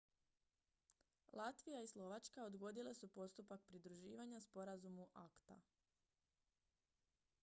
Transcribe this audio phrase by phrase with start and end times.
[1.39, 5.61] latvija i slovačka odgodile su postupak pridruživanja sporazumu acta